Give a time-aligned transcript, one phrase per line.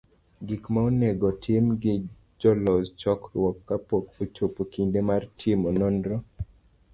[0.47, 1.93] Gik ma onego tim gi
[2.39, 6.15] jolos chokruok ,Ka pok ochopo kinde mar timo nonro,